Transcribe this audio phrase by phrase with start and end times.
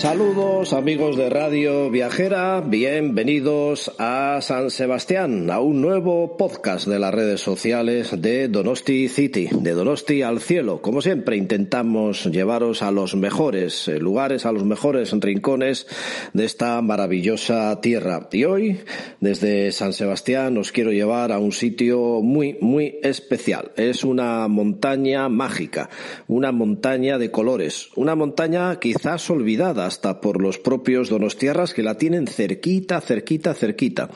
[0.00, 7.12] Saludos amigos de Radio Viajera, bienvenidos a San Sebastián, a un nuevo podcast de las
[7.12, 10.80] redes sociales de Donosti City, de Donosti al cielo.
[10.80, 15.86] Como siempre intentamos llevaros a los mejores lugares, a los mejores rincones
[16.32, 18.26] de esta maravillosa tierra.
[18.32, 18.80] Y hoy,
[19.20, 23.72] desde San Sebastián, os quiero llevar a un sitio muy, muy especial.
[23.76, 25.90] Es una montaña mágica,
[26.26, 31.98] una montaña de colores, una montaña quizás olvidada hasta por los propios donostiarras que la
[31.98, 34.08] tienen cerquita, cerquita, cerquita.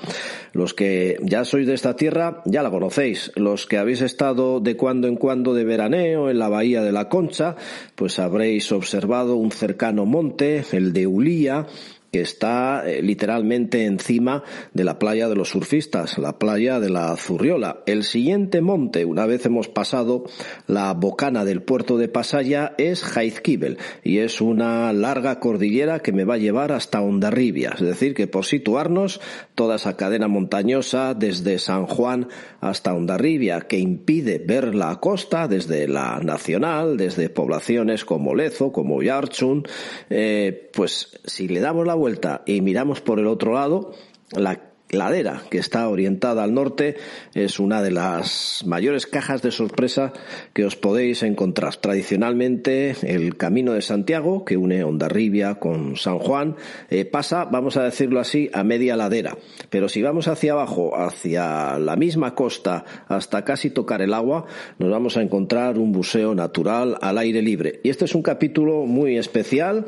[0.53, 3.33] Los que ya sois de esta tierra ya la conocéis.
[3.35, 7.09] Los que habéis estado de cuando en cuando de veraneo en la bahía de la
[7.09, 7.57] Concha,
[7.97, 11.67] pues habréis observado un cercano monte, el de Ulía,
[12.15, 17.17] que está eh, literalmente encima de la playa de los surfistas, la playa de la
[17.17, 17.83] Zurriola.
[17.87, 20.23] El siguiente monte, una vez hemos pasado
[20.69, 26.23] la bocana del puerto de Pasaya, es Jaizkibel y es una larga cordillera que me
[26.23, 27.73] va a llevar hasta Ondarribia.
[27.75, 29.21] Es decir, que por situarnos,
[29.57, 32.29] toda esa cadena montañosa desde San Juan
[32.61, 39.03] hasta Ondarribia, que impide ver la costa desde la nacional, desde poblaciones como Lezo, como
[39.03, 39.65] Yarchun,
[40.11, 41.95] eh, pues si le damos la
[42.47, 43.93] y miramos por el otro lado,
[44.33, 44.61] la
[44.95, 46.97] ladera que está orientada al norte
[47.35, 50.13] es una de las mayores cajas de sorpresa
[50.53, 51.77] que os podéis encontrar.
[51.77, 56.57] Tradicionalmente el camino de Santiago que une Ondarribia con San Juan
[56.91, 59.37] eh, pasa, vamos a decirlo así, a media ladera.
[59.71, 64.47] Pero si vamos hacia abajo, hacia la misma costa, hasta casi tocar el agua,
[64.79, 67.81] nos vamos a encontrar un buceo natural al aire libre.
[67.83, 69.87] Y este es un capítulo muy especial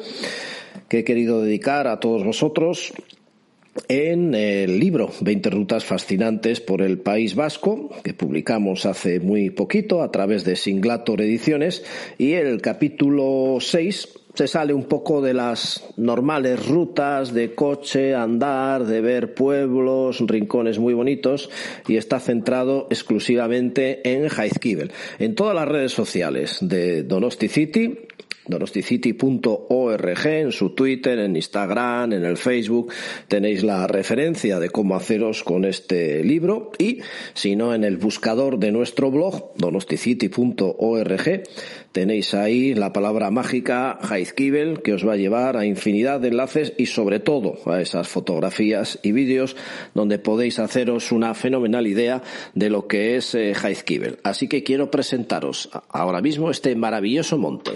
[0.89, 2.93] que he querido dedicar a todos vosotros
[3.89, 10.03] en el libro 20 rutas fascinantes por el País Vasco, que publicamos hace muy poquito
[10.03, 11.85] a través de Singlator Ediciones,
[12.19, 18.85] y el capítulo 6 se sale un poco de las normales rutas de coche, andar,
[18.85, 21.49] de ver pueblos, rincones muy bonitos
[21.89, 24.93] y está centrado exclusivamente en Jaizkibel.
[25.19, 28.06] En todas las redes sociales de Donosti City
[28.49, 32.93] donosticity.org, en su Twitter, en Instagram, en el Facebook,
[33.29, 37.01] tenéis la referencia de cómo haceros con este libro y
[37.35, 41.43] si no en el buscador de nuestro blog, donosticity.org,
[41.93, 46.75] tenéis ahí la palabra mágica Heizkibel que os va a llevar a infinidad de enlaces
[46.77, 49.56] y sobre todo a esas fotografías y vídeos
[49.95, 52.23] donde podéis haceros una fenomenal idea
[52.55, 54.19] de lo que es eh, Heizkibel.
[54.23, 57.73] Así que quiero presentaros ahora mismo este maravilloso monte.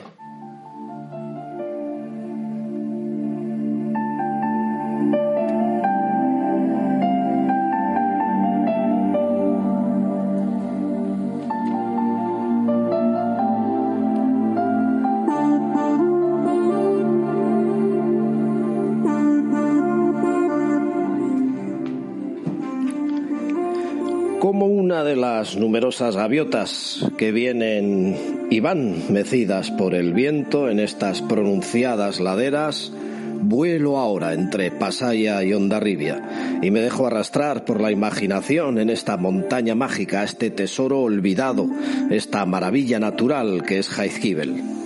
[25.00, 31.22] Una de las numerosas gaviotas que vienen y van mecidas por el viento en estas
[31.22, 32.92] pronunciadas laderas,
[33.40, 39.16] vuelo ahora entre Pasaya y Ondarribia y me dejo arrastrar por la imaginación en esta
[39.16, 41.66] montaña mágica, este tesoro olvidado,
[42.10, 44.79] esta maravilla natural que es Jaizkibel.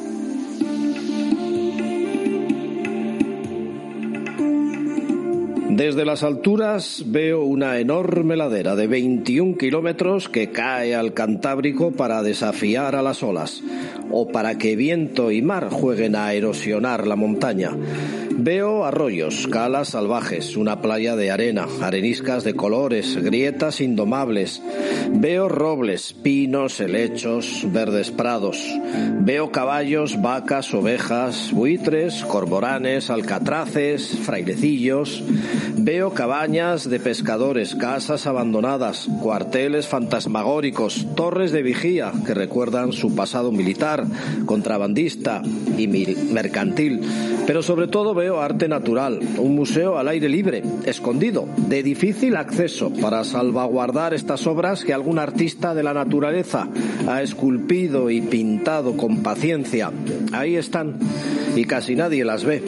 [5.76, 12.23] Desde las alturas veo una enorme ladera de 21 kilómetros que cae al Cantábrico para
[12.23, 13.61] desafiar a las olas
[14.09, 17.73] o para que viento y mar jueguen a erosionar la montaña.
[18.36, 24.60] Veo arroyos, calas salvajes, una playa de arena, areniscas de colores, grietas indomables.
[25.10, 28.58] Veo robles, pinos, helechos, verdes prados.
[29.20, 35.22] Veo caballos, vacas, ovejas, buitres, cormoranes, alcatraces, frailecillos.
[35.76, 43.52] Veo cabañas de pescadores, casas abandonadas, cuarteles fantasmagóricos, torres de vigía que recuerdan su pasado
[43.52, 44.04] militar,
[44.44, 45.42] contrabandista
[45.78, 47.00] y mercantil.
[47.46, 52.91] Pero sobre todo veo arte natural, un museo al aire libre, escondido, de difícil acceso,
[52.91, 56.69] para salvaguardar estas obras que algún artista de la naturaleza
[57.06, 59.93] ha esculpido y pintado con paciencia.
[60.32, 60.99] Ahí están,
[61.55, 62.62] y casi nadie las ve.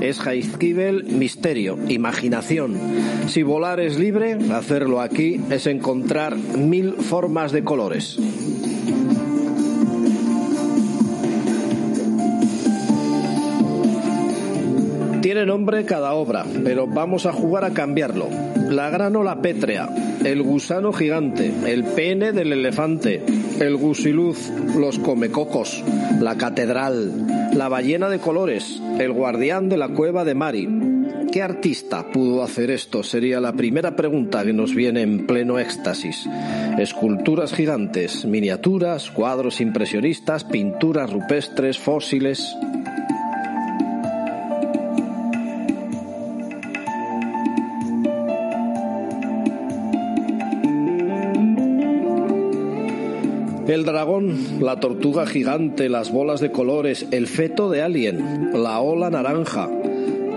[0.00, 2.76] Es Jaizkibel misterio, imaginación.
[3.28, 8.18] Si volar es libre, hacerlo aquí es encontrar mil formas de colores.
[15.32, 18.28] Tiene nombre cada obra, pero vamos a jugar a cambiarlo.
[18.68, 19.88] La granola pétrea,
[20.22, 23.22] el gusano gigante, el pene del elefante,
[23.58, 25.82] el gusiluz, los comecocos,
[26.20, 30.68] la catedral, la ballena de colores, el guardián de la cueva de Mari.
[31.32, 33.02] ¿Qué artista pudo hacer esto?
[33.02, 36.28] Sería la primera pregunta que nos viene en pleno éxtasis.
[36.78, 42.54] Esculturas gigantes, miniaturas, cuadros impresionistas, pinturas rupestres, fósiles.
[53.66, 59.08] El dragón, la tortuga gigante, las bolas de colores, el feto de alien, la ola
[59.08, 59.68] naranja,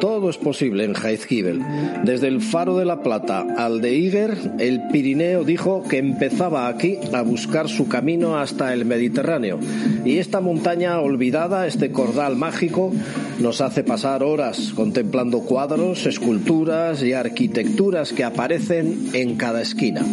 [0.06, 1.64] todo es posible en Jaizkibel.
[2.04, 7.00] Desde el Faro de la Plata al de Iger, el Pirineo dijo que empezaba aquí
[7.12, 9.58] a buscar su camino hasta el Mediterráneo.
[10.06, 12.92] Y esta montaña olvidada, este cordal mágico,
[13.40, 20.06] nos hace pasar horas contemplando cuadros, esculturas y arquitecturas que aparecen en cada esquina.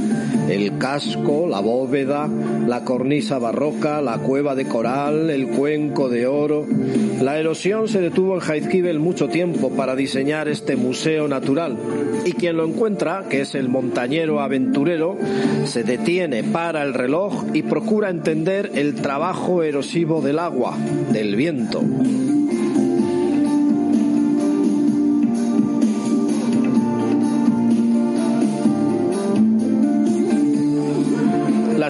[0.49, 2.31] El casco, la bóveda,
[2.67, 6.67] la cornisa barroca, la cueva de coral, el cuenco de oro.
[7.21, 11.77] La erosión se detuvo en Jaizkibel mucho tiempo para diseñar este museo natural.
[12.25, 15.17] Y quien lo encuentra, que es el montañero aventurero,
[15.65, 20.77] se detiene para el reloj y procura entender el trabajo erosivo del agua,
[21.11, 21.83] del viento.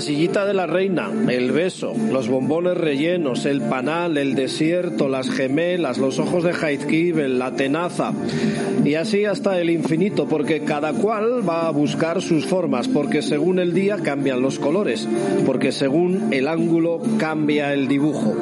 [0.03, 5.99] Sillita de la reina, el beso, los bombones rellenos, el panal, el desierto, las gemelas,
[5.99, 8.13] los ojos de Haizkibel, la tenaza
[8.85, 13.61] y así hasta el infinito, porque cada cual va a buscar sus formas, porque según
[13.61, 15.09] el día cambian los colores,
[15.47, 18.37] porque según el ángulo cambia el dibujo.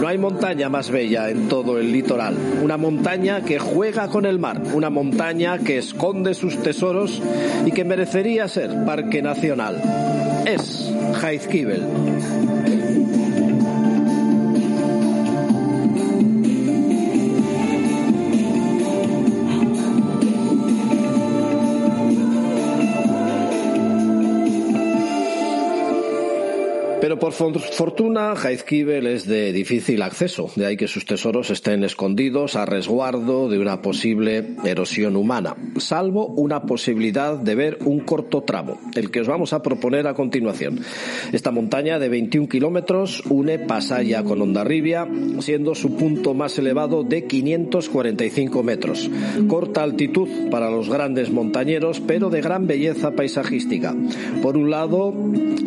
[0.00, 2.34] No hay montaña más bella en todo el litoral.
[2.60, 4.60] Una montaña que juega con el mar.
[4.74, 7.22] Una montaña que esconde sus tesoros
[7.64, 9.80] y que merecería ser parque nacional.
[10.44, 11.82] Es Jaizkibel.
[27.22, 32.66] Por fortuna, Jaizkibel es de difícil acceso, de ahí que sus tesoros estén escondidos a
[32.66, 39.12] resguardo de una posible erosión humana, salvo una posibilidad de ver un corto tramo, el
[39.12, 40.80] que os vamos a proponer a continuación.
[41.30, 45.06] Esta montaña de 21 kilómetros une Pasaya con Ondarribia,
[45.38, 49.08] siendo su punto más elevado de 545 metros.
[49.46, 53.94] Corta altitud para los grandes montañeros, pero de gran belleza paisajística.
[54.42, 55.14] Por un lado,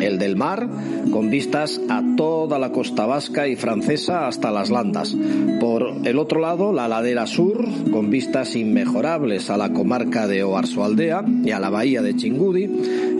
[0.00, 0.68] el del mar,
[1.10, 5.16] con vistas a toda la costa vasca y francesa hasta las Landas.
[5.60, 11.24] Por el otro lado, la ladera sur, con vistas inmejorables a la comarca de Oarsoaldea
[11.44, 12.68] y a la bahía de Chingudi,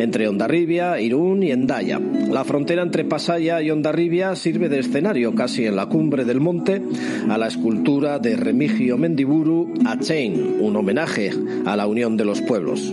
[0.00, 2.00] entre Ondarribia, Irún y Endaya.
[2.00, 6.82] La frontera entre Pasaya y Ondarribia sirve de escenario casi en la cumbre del monte
[7.28, 11.30] a la escultura de Remigio Mendiburu a Chain, un homenaje
[11.64, 12.92] a la unión de los pueblos.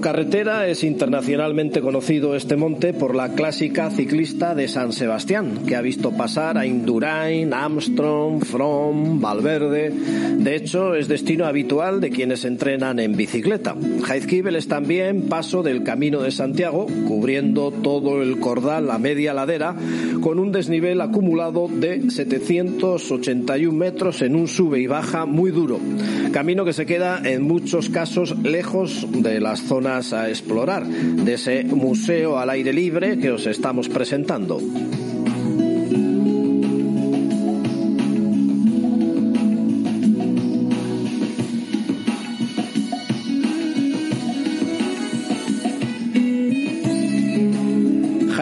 [0.00, 5.80] Carretera es internacionalmente conocido este monte por la clásica ciclista de San Sebastián, que ha
[5.80, 9.90] visto pasar a Indurain, Armstrong, Fromm, Valverde.
[10.38, 13.76] De hecho, es destino habitual de quienes entrenan en bicicleta.
[14.04, 19.74] Jaizkibel es también paso del Camino de Santiago, cubriendo todo el cordal a media ladera,
[20.20, 25.78] con un desnivel acumulado de 781 metros en un sube y baja muy duro.
[26.32, 31.64] Camino que se queda en muchos casos lejos de las zonas a explorar de ese
[31.64, 34.60] museo al aire libre que os estamos presentando.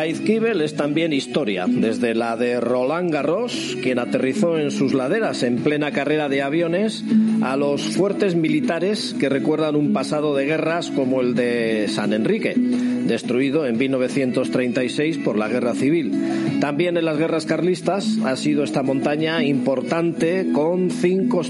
[0.01, 5.59] Heizkibel es también historia, desde la de Roland Garros, quien aterrizó en sus laderas en
[5.59, 7.05] plena carrera de aviones,
[7.43, 12.55] a los fuertes militares que recuerdan un pasado de guerras como el de San Enrique,
[12.57, 16.13] destruido en 1936 por la guerra civil.
[16.61, 21.43] También en las guerras carlistas ha sido esta montaña importante con cinco,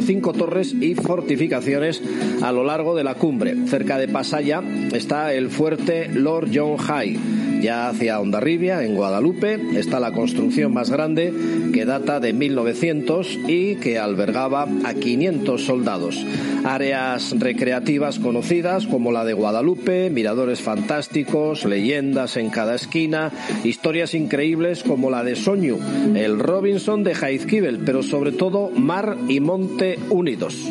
[0.00, 2.02] cinco torres y fortificaciones
[2.40, 3.54] a lo largo de la cumbre.
[3.66, 4.62] Cerca de Pasaya
[4.94, 10.90] está el fuerte Lord John High ya hacia Ondarribia, en Guadalupe, está la construcción más
[10.90, 11.32] grande
[11.72, 16.24] que data de 1900 y que albergaba a 500 soldados.
[16.64, 23.32] Áreas recreativas conocidas como la de Guadalupe, miradores fantásticos, leyendas en cada esquina,
[23.64, 25.78] historias increíbles como la de Soñu,
[26.14, 30.68] el Robinson de Jaizkibel, pero sobre todo mar y monte unidos.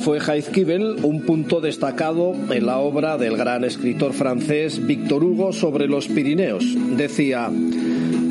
[0.00, 5.86] Fue Heizkibel un punto destacado en la obra del gran escritor francés Victor Hugo sobre
[5.88, 6.64] los Pirineos.
[6.96, 7.50] Decía,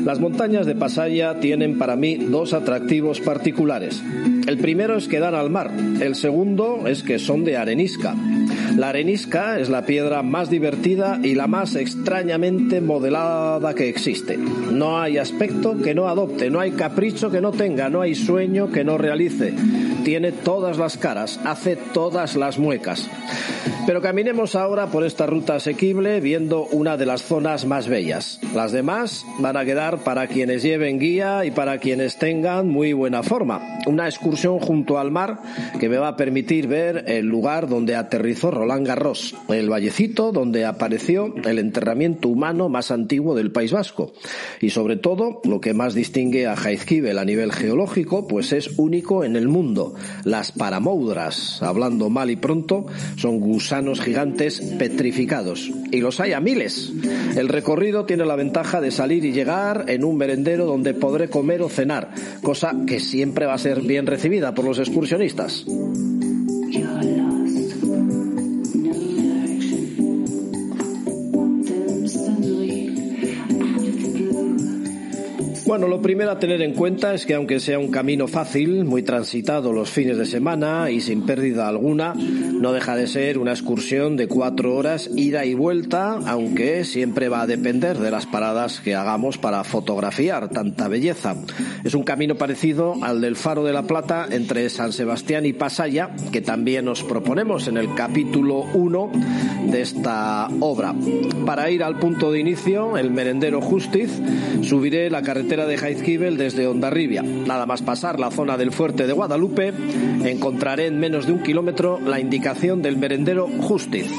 [0.04, 4.02] las montañas de Pasaya tienen para mí dos atractivos particulares.
[4.50, 8.16] El primero es que dan al mar, el segundo es que son de arenisca.
[8.76, 14.36] La arenisca es la piedra más divertida y la más extrañamente modelada que existe.
[14.36, 18.72] No hay aspecto que no adopte, no hay capricho que no tenga, no hay sueño
[18.72, 19.54] que no realice.
[20.02, 23.08] Tiene todas las caras, hace todas las muecas.
[23.86, 28.40] Pero caminemos ahora por esta ruta asequible viendo una de las zonas más bellas.
[28.54, 33.22] Las demás van a quedar para quienes lleven guía y para quienes tengan muy buena
[33.22, 33.78] forma.
[33.86, 35.40] Una excursión junto al mar
[35.78, 40.64] que me va a permitir ver el lugar donde aterrizó Roland Garros, el vallecito donde
[40.64, 44.12] apareció el enterramiento humano más antiguo del País Vasco.
[44.60, 49.24] Y sobre todo, lo que más distingue a Jaizkibel a nivel geológico, pues es único
[49.24, 49.94] en el mundo.
[50.24, 55.70] Las paramoudras, hablando mal y pronto, son gusanos gigantes petrificados.
[55.90, 56.92] Y los hay a miles.
[57.36, 61.62] El recorrido tiene la ventaja de salir y llegar en un merendero donde podré comer
[61.62, 62.10] o cenar,
[62.42, 65.64] cosa que siempre va a ser bien recibida por los excursionistas.
[75.70, 79.04] Bueno, lo primero a tener en cuenta es que aunque sea un camino fácil, muy
[79.04, 84.16] transitado los fines de semana y sin pérdida alguna, no deja de ser una excursión
[84.16, 88.96] de cuatro horas ida y vuelta, aunque siempre va a depender de las paradas que
[88.96, 91.36] hagamos para fotografiar tanta belleza.
[91.84, 96.10] Es un camino parecido al del Faro de la Plata entre San Sebastián y Pasaya,
[96.32, 99.12] que también nos proponemos en el capítulo 1
[99.70, 100.96] de esta obra.
[101.46, 104.10] Para ir al punto de inicio, el merendero Justiz,
[104.62, 107.22] subiré la carretera de Jaizkibel desde Ondarribia.
[107.22, 109.72] Nada más pasar la zona del fuerte de Guadalupe,
[110.24, 114.10] encontraré en menos de un kilómetro la indicación del merendero Justiz.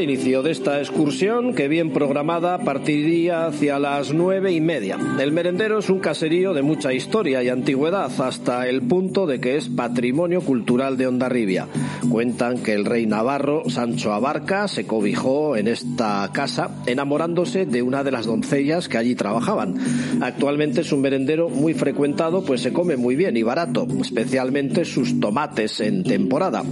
[0.00, 4.98] Inicio de esta excursión, que bien programada, partiría hacia las nueve y media.
[5.18, 9.56] El merendero es un caserío de mucha historia y antigüedad, hasta el punto de que
[9.56, 11.66] es patrimonio cultural de Ondarribia.
[12.10, 18.04] Cuentan que el rey navarro Sancho Abarca se cobijó en esta casa, enamorándose de una
[18.04, 19.76] de las doncellas que allí trabajaban.
[20.20, 25.18] Actualmente es un merendero muy frecuentado, pues se come muy bien y barato, especialmente sus
[25.20, 26.62] tomates en temporada.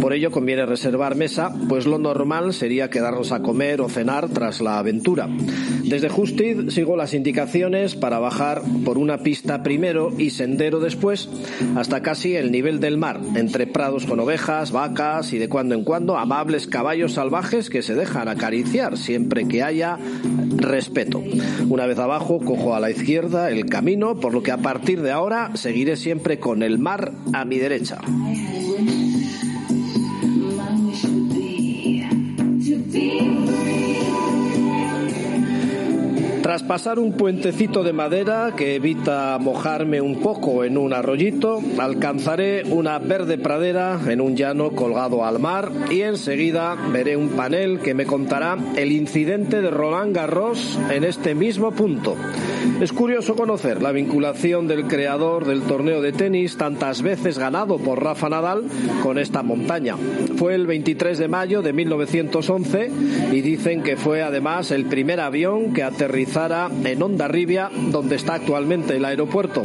[0.00, 4.60] Por ello conviene reservar mesa, pues lo normal sería quedarnos a comer o cenar tras
[4.60, 5.28] la aventura.
[5.84, 11.28] Desde Justid sigo las indicaciones para bajar por una pista primero y sendero después
[11.76, 15.84] hasta casi el nivel del mar, entre prados con ovejas, vacas y de cuando en
[15.84, 19.98] cuando amables caballos salvajes que se dejan acariciar siempre que haya
[20.56, 21.22] respeto.
[21.68, 25.12] Una vez abajo cojo a la izquierda el camino, por lo que a partir de
[25.12, 27.98] ahora seguiré siempre con el mar a mi derecha.
[36.54, 42.62] Tras pasar un puentecito de madera que evita mojarme un poco en un arroyito, alcanzaré
[42.62, 47.92] una verde pradera en un llano colgado al mar y enseguida veré un panel que
[47.94, 52.14] me contará el incidente de Roland Garros en este mismo punto.
[52.80, 58.02] Es curioso conocer la vinculación del creador del torneo de tenis tantas veces ganado por
[58.02, 58.64] Rafa Nadal
[59.02, 59.96] con esta montaña.
[60.36, 62.90] Fue el 23 de mayo de 1911
[63.32, 65.82] y dicen que fue además el primer avión que
[66.44, 69.62] aterrizara en Ondarribia, donde está actualmente el aeropuerto.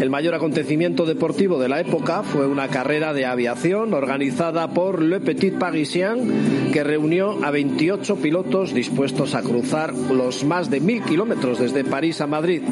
[0.00, 5.20] El mayor acontecimiento deportivo de la época fue una carrera de aviación organizada por Le
[5.20, 11.58] Petit Parisien que reunió a 28 pilotos dispuestos a cruzar los más de mil kilómetros
[11.58, 12.62] desde París a Madrid.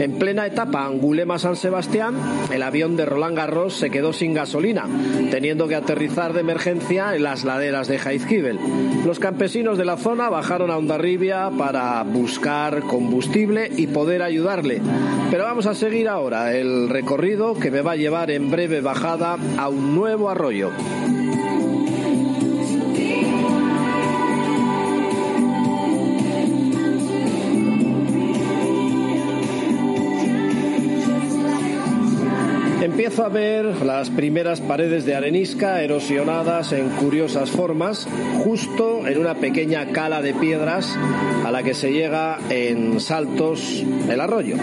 [0.00, 2.16] En plena etapa Angulema-San Sebastián,
[2.52, 4.86] el avión de Roland Garros se quedó sin gasolina,
[5.30, 8.58] teniendo que aterrizar de emergencia en las laderas de Jaizkibel.
[9.06, 14.80] Los campesinos de la zona bajaron a Ondarribia para buscar combustible y poder ayudarle.
[15.28, 19.36] Pero vamos a seguir ahora el recorrido que me va a llevar en breve bajada
[19.58, 20.70] a un nuevo arroyo.
[33.04, 38.08] Empiezo a ver las primeras paredes de arenisca erosionadas en curiosas formas,
[38.42, 40.96] justo en una pequeña cala de piedras
[41.44, 44.56] a la que se llega en saltos el arroyo.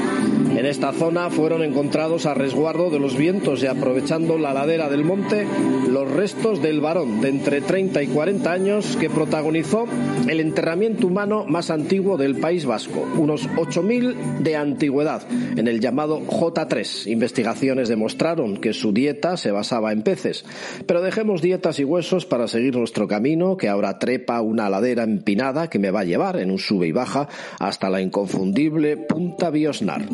[0.57, 5.05] En esta zona fueron encontrados a resguardo de los vientos y aprovechando la ladera del
[5.05, 5.45] monte
[5.87, 9.85] los restos del varón de entre 30 y 40 años que protagonizó
[10.27, 15.21] el enterramiento humano más antiguo del País Vasco, unos 8.000 de antigüedad,
[15.55, 17.09] en el llamado J3.
[17.09, 17.87] Investigaciones
[18.35, 20.45] demostraron que su dieta se basaba en peces.
[20.85, 25.69] Pero dejemos dietas y huesos para seguir nuestro camino, que ahora trepa una ladera empinada
[25.69, 27.27] que me va a llevar en un sube y baja
[27.59, 30.07] hasta la inconfundible Punta Biosnar.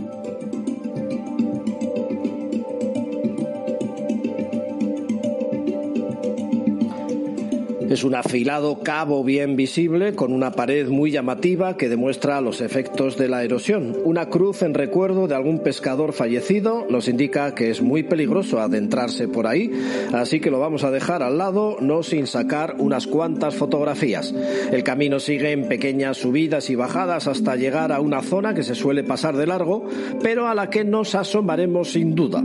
[7.90, 13.18] Es un afilado cabo bien visible con una pared muy llamativa que demuestra los efectos
[13.18, 13.96] de la erosión.
[14.04, 19.30] Una cruz en recuerdo de algún pescador fallecido nos indica que es muy peligroso adentrarse
[19.30, 19.72] por ahí,
[20.14, 24.34] así que lo vamos a dejar al lado, no sin sacar unas cuantas fotografías.
[24.72, 28.76] El camino sigue en pequeñas subidas y bajadas hasta llegar a una zona que se
[28.76, 29.88] suele pasar de largo,
[30.22, 32.44] pero a la que nos asomaremos sin duda.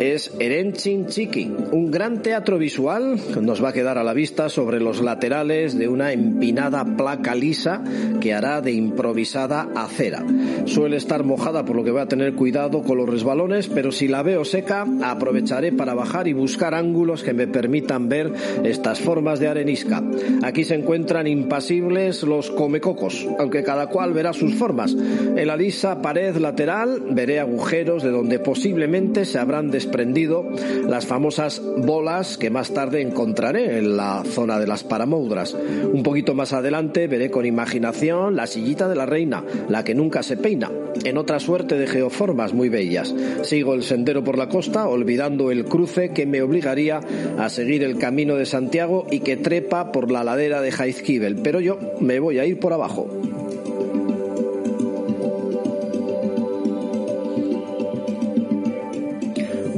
[0.00, 4.48] Es Erenchin Chiki, un gran teatro visual que nos va a quedar a la vista
[4.48, 7.84] sobre los laterales de una empinada placa lisa
[8.18, 10.24] que hará de improvisada acera.
[10.64, 14.08] Suele estar mojada por lo que voy a tener cuidado con los resbalones, pero si
[14.08, 18.32] la veo seca aprovecharé para bajar y buscar ángulos que me permitan ver
[18.64, 20.02] estas formas de arenisca.
[20.42, 24.94] Aquí se encuentran impasibles los comecocos, aunque cada cual verá sus formas.
[24.94, 30.48] En la lisa pared lateral veré agujeros de donde posiblemente se habrán desprendido
[30.88, 35.56] las famosas bolas que más tarde encontraré en la zona de las paramoudras.
[35.92, 40.22] Un poquito más adelante veré con imaginación la sillita de la reina, la que nunca
[40.22, 40.70] se peina,
[41.02, 43.12] en otra suerte de geoformas muy bellas.
[43.42, 47.00] Sigo el sendero por la costa, olvidando el cruce que me obligaría
[47.36, 51.58] a seguir el camino de Santiago y que trepa por la ladera de Jaizkibel, pero
[51.58, 53.08] yo me voy a ir por abajo.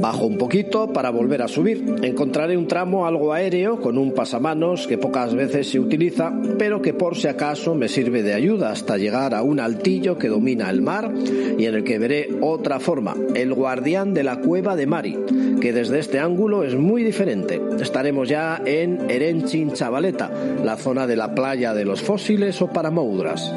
[0.03, 1.95] Bajo un poquito para volver a subir.
[2.01, 6.93] Encontraré un tramo algo aéreo con un pasamanos que pocas veces se utiliza, pero que
[6.93, 10.81] por si acaso me sirve de ayuda hasta llegar a un altillo que domina el
[10.81, 11.09] mar
[11.57, 15.17] y en el que veré otra forma, el guardián de la cueva de Mari,
[15.61, 17.61] que desde este ángulo es muy diferente.
[17.79, 20.29] Estaremos ya en Erenchin Chavaleta,
[20.65, 23.53] la zona de la playa de los fósiles o paramoudras.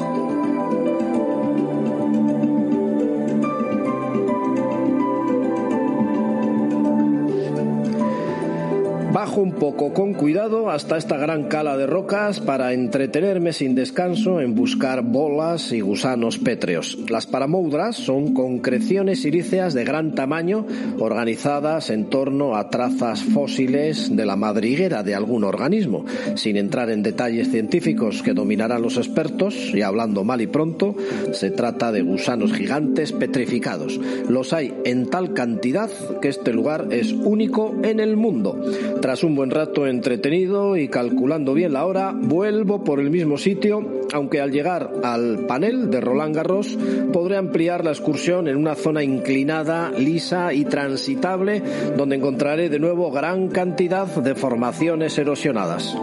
[9.17, 14.41] Bajo un poco con cuidado hasta esta gran cala de rocas para entretenerme sin descanso
[14.41, 16.99] en buscar bolas y gusanos pétreos.
[17.09, 20.67] Las paramoudras son concreciones silíceas de gran tamaño
[20.99, 26.05] organizadas en torno a trazas fósiles de la madriguera de algún organismo.
[26.35, 30.95] Sin entrar en detalles científicos que dominarán los expertos, y hablando mal y pronto,
[31.31, 33.99] se trata de gusanos gigantes petrificados.
[34.29, 35.89] Los hay en tal cantidad
[36.21, 38.61] que este lugar es único en el mundo.
[39.07, 44.01] Tras un buen rato entretenido y calculando bien la hora, vuelvo por el mismo sitio,
[44.11, 46.77] aunque al llegar al panel de Roland Garros
[47.13, 51.63] podré ampliar la excursión en una zona inclinada, lisa y transitable,
[51.95, 55.95] donde encontraré de nuevo gran cantidad de formaciones erosionadas.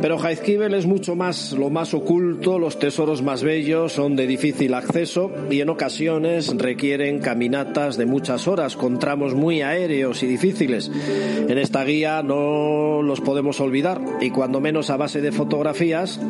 [0.00, 4.74] Pero Jaizkibel es mucho más lo más oculto, los tesoros más bellos son de difícil
[4.74, 10.90] acceso y en ocasiones requieren caminatas de muchas horas con tramos muy aéreos y difíciles.
[11.48, 16.20] En esta guía no los podemos olvidar y cuando menos a base de fotografías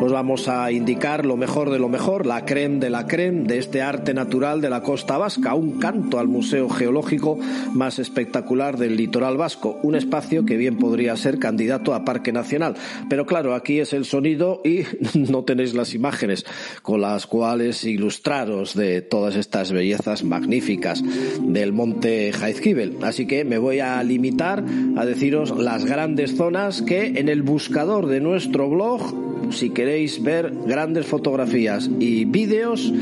[0.00, 3.58] nos vamos a indicar lo mejor de lo mejor, la creme de la creme de
[3.58, 7.38] este arte natural de la costa vasca, un canto al Museo Geológico
[7.74, 12.74] más espectacular del litoral vasco, un espacio que bien podría ser candidato a Parque Nacional.
[13.08, 14.82] Pero claro, aquí es el sonido y
[15.14, 16.44] no tenéis las imágenes
[16.82, 21.02] con las cuales ilustraros de todas estas bellezas magníficas
[21.40, 22.98] del monte Jaizkibel.
[23.02, 24.64] Así que me voy a limitar
[24.96, 30.52] a deciros las grandes zonas que en el buscador de nuestro blog si queréis ver
[30.66, 32.92] grandes fotografías y vídeos,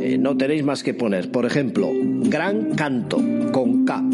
[0.00, 1.30] eh, no tenéis más que poner.
[1.30, 4.04] Por ejemplo, Gran Canto, con K.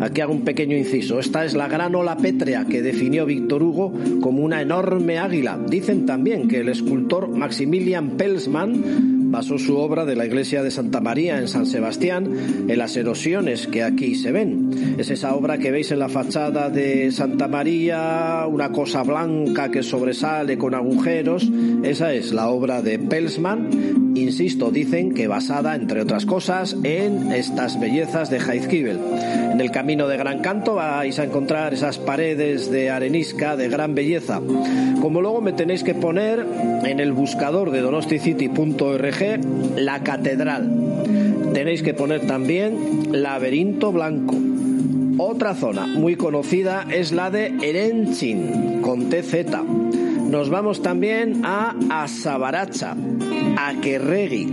[0.00, 1.20] Aquí hago un pequeño inciso.
[1.20, 5.58] Esta es la gran ola pétrea que definió Víctor Hugo como una enorme águila.
[5.68, 11.00] Dicen también que el escultor Maximilian Pelsman basó su obra de la iglesia de Santa
[11.00, 14.94] María en San Sebastián en las erosiones que aquí se ven.
[14.98, 19.82] Es esa obra que veis en la fachada de Santa María, una cosa blanca que
[19.82, 21.50] sobresale con agujeros.
[21.82, 24.11] Esa es la obra de Pelsman.
[24.14, 29.00] Insisto, dicen que basada, entre otras cosas, en estas bellezas de Jaizkibel.
[29.52, 33.94] En el camino de Gran Canto vais a encontrar esas paredes de arenisca de gran
[33.94, 34.40] belleza.
[35.00, 36.44] Como luego me tenéis que poner
[36.84, 39.40] en el buscador de donosticity.org
[39.76, 40.70] la catedral.
[41.54, 44.36] Tenéis que poner también laberinto blanco.
[45.18, 49.46] Otra zona muy conocida es la de Erenchin, con TZ.
[50.32, 52.96] Nos vamos también a Asabaracha,
[53.58, 54.46] a Kerregi,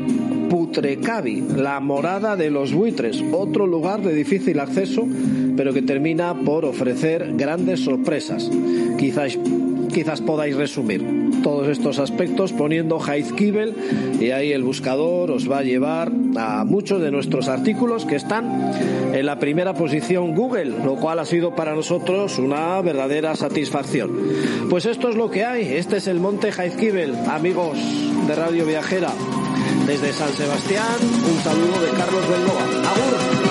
[0.49, 5.07] Putrecavi, la morada de los buitres, otro lugar de difícil acceso,
[5.55, 8.51] pero que termina por ofrecer grandes sorpresas.
[8.97, 9.39] Quizás,
[9.89, 11.03] quizás podáis resumir
[11.43, 17.01] todos estos aspectos poniendo Heizkibel y ahí el buscador os va a llevar a muchos
[17.01, 18.71] de nuestros artículos que están
[19.13, 24.11] en la primera posición Google, lo cual ha sido para nosotros una verdadera satisfacción.
[24.69, 27.77] Pues esto es lo que hay, este es el monte Heizkibel, amigos
[28.27, 29.11] de Radio Viajera.
[29.85, 32.63] Desde San Sebastián, un saludo de Carlos Bengoa.
[32.91, 33.48] ¡Agur!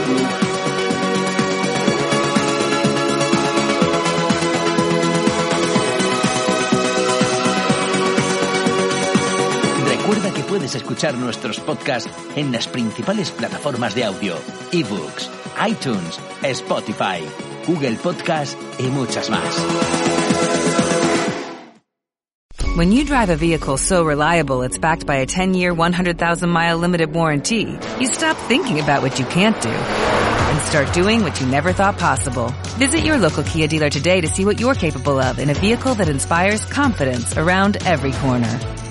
[10.48, 14.34] Puedes escuchar nuestros podcasts en las principales plataformas de audio,
[14.72, 15.30] ebooks,
[15.64, 17.20] iTunes, Spotify,
[17.66, 19.44] Google Podcast y muchas más.
[22.76, 27.78] When you drive a vehicle so reliable it's backed by a 10-year, 100,000-mile limited warranty,
[28.00, 31.98] you stop thinking about what you can't do and start doing what you never thought
[31.98, 32.54] possible.
[32.78, 35.94] Visit your local Kia dealer today to see what you're capable of in a vehicle
[35.94, 38.87] that inspires confidence around every corner.